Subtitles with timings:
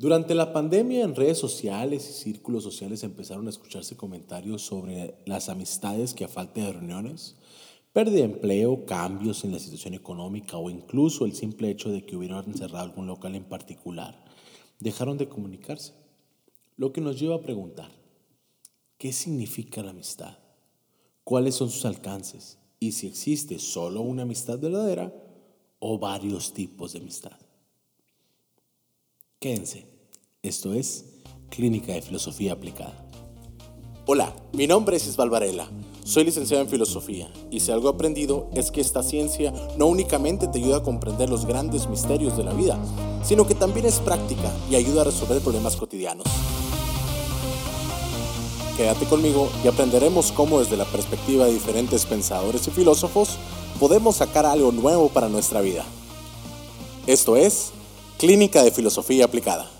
[0.00, 5.48] Durante la pandemia en redes sociales y círculos sociales empezaron a escucharse comentarios sobre las
[5.48, 7.34] amistades que a falta de reuniones,
[7.92, 12.14] pérdida de empleo, cambios en la situación económica o incluso el simple hecho de que
[12.14, 14.24] hubieran cerrado algún local en particular,
[14.78, 15.94] dejaron de comunicarse.
[16.76, 17.90] Lo que nos lleva a preguntar,
[18.98, 20.38] ¿qué significa la amistad?
[21.24, 22.58] ¿Cuáles son sus alcances?
[22.78, 25.12] Y si existe solo una amistad verdadera
[25.80, 27.47] o varios tipos de amistad.
[29.40, 29.86] Quédense.
[30.42, 31.04] Esto es
[31.48, 33.06] Clínica de Filosofía Aplicada.
[34.04, 35.70] Hola, mi nombre es Isbal Varela.
[36.02, 40.48] Soy licenciado en filosofía y si algo he aprendido es que esta ciencia no únicamente
[40.48, 42.80] te ayuda a comprender los grandes misterios de la vida,
[43.22, 46.26] sino que también es práctica y ayuda a resolver problemas cotidianos.
[48.76, 53.36] Quédate conmigo y aprenderemos cómo desde la perspectiva de diferentes pensadores y filósofos
[53.78, 55.84] podemos sacar algo nuevo para nuestra vida.
[57.06, 57.70] Esto es
[58.18, 59.70] Clínica de Filosofía Aplicada.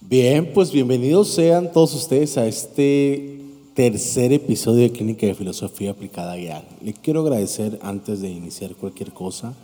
[0.00, 3.40] Bien, pues bienvenidos sean todos ustedes a este
[3.74, 6.64] tercer episodio de Clínica de Filosofía Aplicada ya.
[6.84, 9.54] Le quiero agradecer antes de iniciar cualquier cosa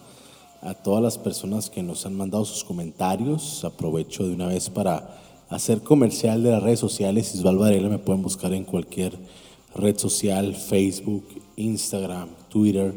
[0.61, 3.64] a todas las personas que nos han mandado sus comentarios.
[3.64, 7.33] Aprovecho de una vez para hacer comercial de las redes sociales.
[7.33, 9.17] Isbal Varela me pueden buscar en cualquier
[9.73, 12.92] red social, Facebook, Instagram, Twitter,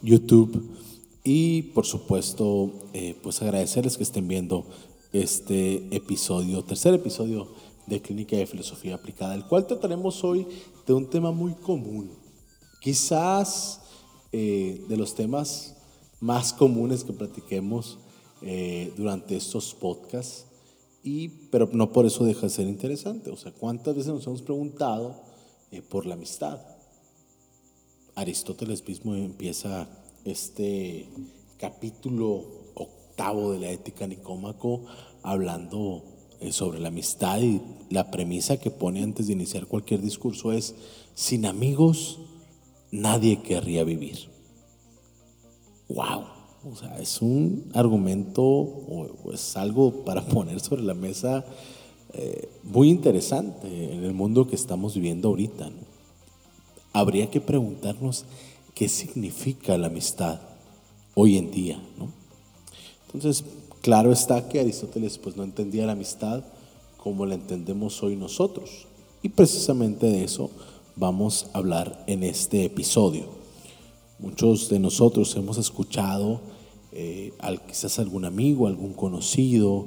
[0.00, 0.83] YouTube.
[1.26, 4.66] Y por supuesto, eh, pues agradecerles que estén viendo
[5.10, 7.48] este episodio, tercer episodio
[7.86, 10.46] de Clínica de Filosofía Aplicada, el cual trataremos hoy
[10.86, 12.10] de un tema muy común,
[12.78, 13.80] quizás
[14.32, 15.76] eh, de los temas
[16.20, 17.98] más comunes que platiquemos
[18.42, 20.44] eh, durante estos podcasts,
[21.02, 23.30] y, pero no por eso deja de ser interesante.
[23.30, 25.22] O sea, ¿cuántas veces nos hemos preguntado
[25.88, 26.60] por la amistad?
[28.14, 29.88] Aristóteles mismo empieza
[30.24, 31.08] este
[31.58, 32.44] capítulo
[32.74, 34.84] octavo de la ética nicómaco
[35.22, 36.02] hablando
[36.40, 40.74] eh, sobre la amistad y la premisa que pone antes de iniciar cualquier discurso es,
[41.14, 42.18] sin amigos
[42.90, 44.18] nadie querría vivir.
[45.88, 46.24] ¡Wow!
[46.70, 51.44] O sea, es un argumento o, es algo para poner sobre la mesa
[52.12, 55.70] eh, muy interesante en el mundo que estamos viviendo ahorita.
[56.92, 58.24] Habría que preguntarnos
[58.74, 60.40] qué significa la amistad
[61.14, 62.08] hoy en día, ¿no?
[63.06, 63.44] Entonces,
[63.80, 66.42] claro está que Aristóteles pues no entendía la amistad
[66.96, 68.86] como la entendemos hoy nosotros.
[69.22, 70.50] Y precisamente de eso
[70.96, 73.26] vamos a hablar en este episodio.
[74.18, 76.40] Muchos de nosotros hemos escuchado
[76.92, 79.86] eh, al, quizás algún amigo, algún conocido,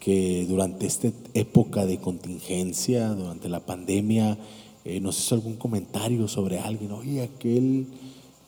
[0.00, 4.38] que durante esta época de contingencia, durante la pandemia,
[4.84, 7.86] eh, nos hizo algún comentario sobre alguien, oye, aquel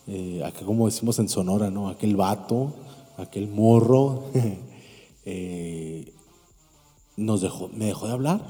[0.09, 1.87] eh, como decimos en Sonora, ¿no?
[1.87, 2.73] Aquel vato,
[3.17, 4.23] aquel morro,
[5.25, 6.11] eh,
[7.15, 8.41] nos dejó, me dejó de hablar.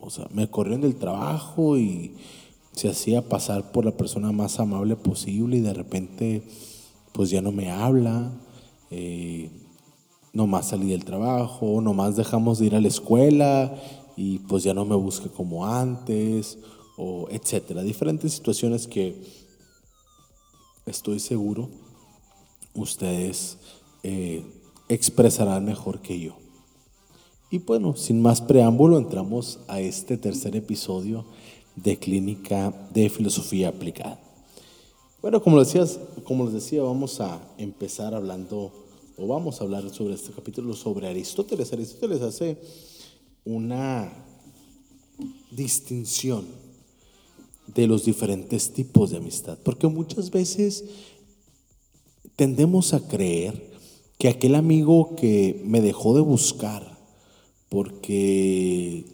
[0.00, 2.14] O sea, me corrió en el trabajo y
[2.72, 6.42] se hacía pasar por la persona más amable posible y de repente
[7.12, 8.32] pues ya no me habla,
[8.90, 9.50] eh,
[10.32, 13.74] nomás salí del trabajo, nomás dejamos de ir a la escuela
[14.16, 16.58] y pues ya no me busca como antes,
[16.96, 17.82] o etcétera.
[17.82, 19.41] Diferentes situaciones que
[20.92, 21.68] estoy seguro,
[22.74, 23.58] ustedes
[24.02, 24.44] eh,
[24.88, 26.36] expresarán mejor que yo.
[27.50, 31.24] Y bueno, sin más preámbulo, entramos a este tercer episodio
[31.76, 34.20] de Clínica de Filosofía Aplicada.
[35.20, 38.72] Bueno, como, decías, como les decía, vamos a empezar hablando,
[39.16, 41.72] o vamos a hablar sobre este capítulo sobre Aristóteles.
[41.72, 42.58] Aristóteles hace
[43.44, 44.12] una
[45.50, 46.46] distinción
[47.74, 49.58] de los diferentes tipos de amistad.
[49.62, 50.84] Porque muchas veces
[52.36, 53.70] tendemos a creer
[54.18, 56.98] que aquel amigo que me dejó de buscar
[57.68, 59.06] porque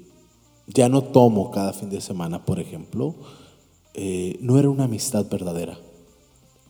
[0.67, 3.15] ya no tomo cada fin de semana, por ejemplo,
[3.95, 5.79] eh, no era una amistad verdadera.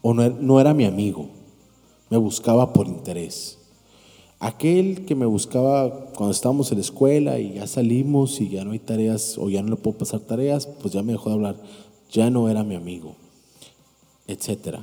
[0.02, 1.30] O no, no era mi amigo.
[2.10, 3.57] Me buscaba por interés.
[4.40, 8.70] Aquel que me buscaba cuando estábamos en la escuela y ya salimos y ya no
[8.70, 11.56] hay tareas o ya no le puedo pasar tareas, pues ya me dejó de hablar,
[12.12, 13.16] ya no era mi amigo,
[14.28, 14.78] etc.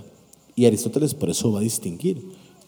[0.55, 2.21] Y Aristóteles por eso va a distinguir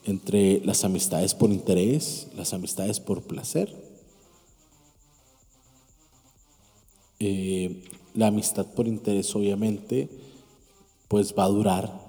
[0.06, 3.75] entre las amistades por interés, las amistades por placer.
[7.19, 10.07] Eh, la amistad por interés obviamente
[11.07, 12.07] pues va a durar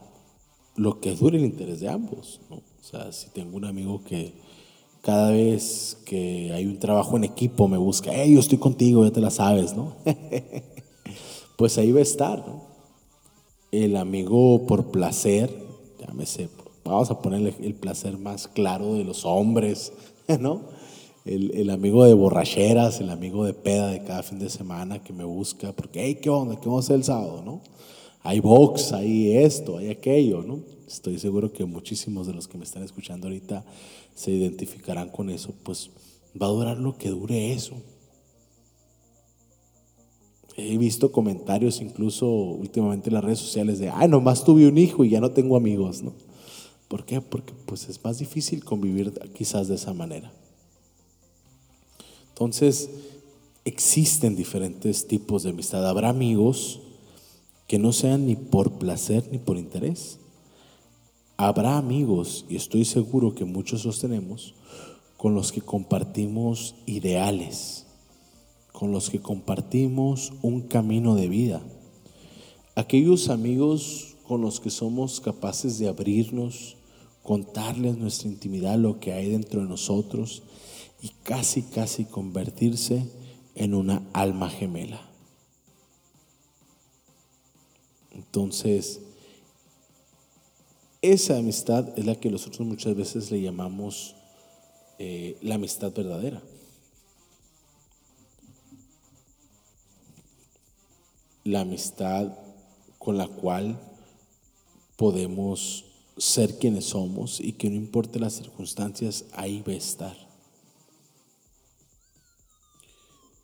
[0.77, 2.41] lo que dure el interés de ambos.
[2.51, 4.33] O sea, si tengo un amigo que
[5.03, 9.13] cada vez que hay un trabajo en equipo me busca, hey, yo estoy contigo, ya
[9.13, 9.95] te la sabes, ¿no?
[11.57, 12.69] pues ahí va a estar, ¿no?
[13.71, 15.51] El amigo por placer,
[16.01, 16.49] llámese
[16.89, 19.93] vamos a ponerle el placer más claro de los hombres,
[20.41, 20.63] ¿no?
[21.25, 25.13] El, el, amigo de borracheras, el amigo de peda de cada fin de semana que
[25.13, 26.57] me busca, porque, hey, ¿qué onda?
[26.57, 27.61] ¿Qué vamos a hacer el sábado, no?
[28.23, 30.61] Hay box, hay esto, hay aquello, ¿no?
[30.89, 33.63] Estoy seguro que muchísimos de los que me están escuchando ahorita
[34.15, 35.91] se identificarán con eso, pues
[36.41, 37.75] va a durar lo que dure eso.
[40.57, 45.05] He visto comentarios incluso últimamente en las redes sociales de, ah, nomás tuve un hijo
[45.05, 46.15] y ya no tengo amigos, ¿no?
[46.89, 47.21] ¿Por qué?
[47.21, 50.33] Porque pues es más difícil convivir quizás de esa manera.
[52.31, 52.89] Entonces,
[53.67, 55.87] existen diferentes tipos de amistad.
[55.87, 56.81] Habrá amigos
[57.67, 60.19] que no sean ni por placer ni por interés.
[61.41, 64.57] Habrá amigos, y estoy seguro que muchos los tenemos,
[65.17, 67.87] con los que compartimos ideales,
[68.73, 71.63] con los que compartimos un camino de vida.
[72.75, 76.77] Aquellos amigos con los que somos capaces de abrirnos,
[77.23, 80.43] contarles nuestra intimidad, lo que hay dentro de nosotros
[81.01, 83.09] y casi, casi convertirse
[83.55, 85.09] en una alma gemela.
[88.11, 89.03] Entonces,
[91.03, 94.15] esa amistad es la que nosotros muchas veces le llamamos
[94.99, 96.43] eh, la amistad verdadera.
[101.49, 102.37] la amistad
[102.99, 103.81] con la cual
[104.97, 105.87] podemos
[106.19, 110.17] ser quienes somos y que no importe las circunstancias, ahí va a estar.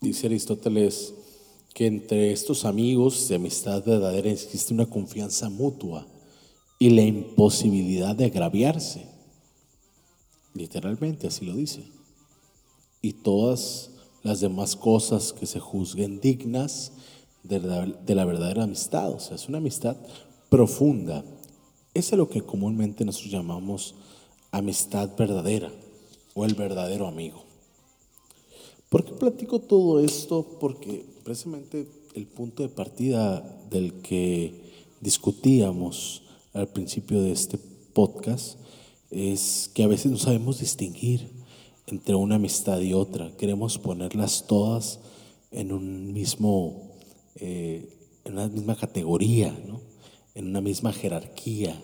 [0.03, 1.15] Dice Aristóteles
[1.73, 6.07] que entre estos amigos de amistad verdadera existe una confianza mutua
[6.79, 9.07] y la imposibilidad de agraviarse.
[10.55, 11.85] Literalmente así lo dice.
[13.03, 13.91] Y todas
[14.23, 16.93] las demás cosas que se juzguen dignas
[17.43, 17.61] de
[18.15, 19.97] la, verdadera amistad, o sea, es una amistad
[20.49, 21.25] profunda.
[21.93, 23.95] es lo que comúnmente nosotros llamamos
[24.51, 25.71] amistad verdadera
[26.35, 27.45] o el verdadero amigo.
[28.89, 30.57] ¿Por qué platico todo esto?
[30.61, 34.55] Porque precisamente el punto de partida del que
[35.01, 36.23] discutíamos
[36.55, 37.59] al principio de este
[37.93, 38.59] podcast
[39.11, 41.29] es que a veces no sabemos distinguir
[41.87, 43.37] entre una amistad y otra.
[43.37, 45.01] Queremos ponerlas todas
[45.51, 46.95] en un mismo
[47.37, 47.91] eh,
[48.25, 49.55] en una misma categoría,
[50.35, 51.81] en una misma jerarquía.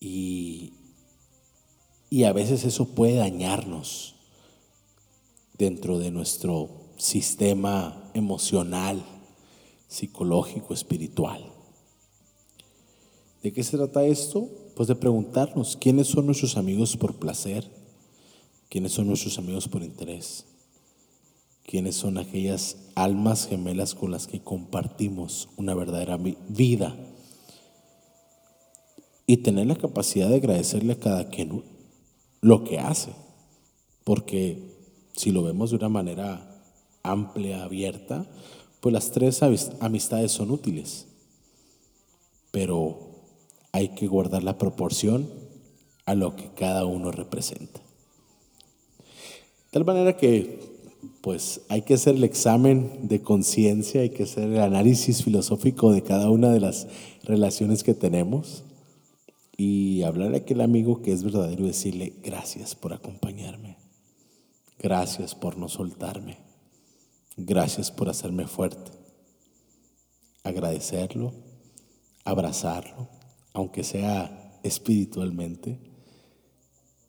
[0.00, 0.72] Y,
[2.10, 4.14] y a veces eso puede dañarnos
[5.58, 9.04] dentro de nuestro sistema emocional,
[9.88, 11.55] psicológico, espiritual.
[13.46, 14.48] ¿De qué se trata esto?
[14.74, 17.64] Pues de preguntarnos quiénes son nuestros amigos por placer,
[18.68, 20.46] quiénes son nuestros amigos por interés,
[21.64, 26.96] quiénes son aquellas almas gemelas con las que compartimos una verdadera vida
[29.28, 31.62] y tener la capacidad de agradecerle a cada quien
[32.40, 33.12] lo que hace,
[34.02, 34.58] porque
[35.12, 36.64] si lo vemos de una manera
[37.04, 38.26] amplia, abierta,
[38.80, 39.40] pues las tres
[39.78, 41.06] amistades son útiles,
[42.50, 43.05] pero
[43.76, 45.28] hay que guardar la proporción
[46.06, 47.78] a lo que cada uno representa.
[47.78, 50.76] De tal manera que
[51.20, 56.02] pues hay que hacer el examen de conciencia, hay que hacer el análisis filosófico de
[56.02, 56.86] cada una de las
[57.24, 58.62] relaciones que tenemos
[59.58, 63.76] y hablar a aquel amigo que es verdadero y decirle gracias por acompañarme,
[64.78, 66.38] gracias por no soltarme,
[67.36, 68.90] gracias por hacerme fuerte,
[70.44, 71.34] agradecerlo,
[72.24, 73.15] abrazarlo,
[73.56, 75.78] aunque sea espiritualmente,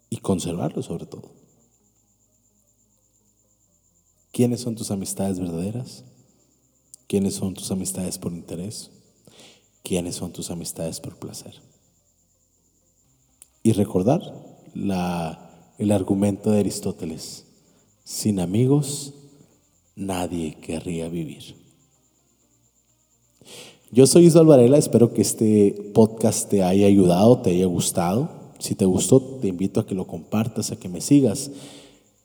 [0.10, 1.34] y conservarlo sobre todo.
[4.32, 6.06] ¿Quiénes son tus amistades verdaderas?
[7.08, 8.92] ¿Quiénes son tus amistades por interés?
[9.84, 11.62] ¿Quiénes son tus amistades por placer?
[13.62, 14.22] Y recordar
[14.74, 17.44] el argumento de Aristóteles,
[18.06, 19.14] sin amigos
[19.98, 21.67] nadie querría vivir.
[23.90, 28.30] Yo soy Isabel Varela, espero que este podcast te haya ayudado, te haya gustado.
[28.60, 31.52] Si te gustó, te invito a que lo compartas, a que me sigas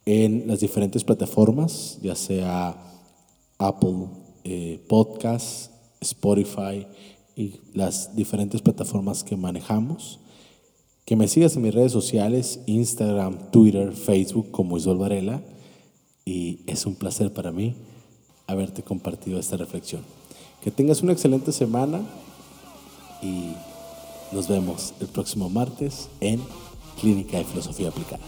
[0.05, 2.77] en las diferentes plataformas, ya sea
[3.59, 4.07] Apple
[4.43, 6.85] eh, Podcasts, Spotify
[7.37, 10.19] y las diferentes plataformas que manejamos.
[11.05, 15.41] Que me sigas en mis redes sociales, Instagram, Twitter, Facebook como Isol Varela.
[16.25, 17.77] Y es un placer para mí
[18.49, 20.03] haberte compartido esta reflexión.
[20.63, 22.01] Que tengas una excelente semana
[23.21, 23.53] y
[24.33, 26.41] nos vemos el próximo martes en
[27.01, 28.23] Clínica de Filosofía Aplicada.